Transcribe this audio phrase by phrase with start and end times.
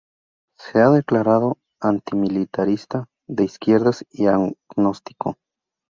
[0.57, 5.37] Se ha declarado antimilitarista, de izquierdas y agnóstico.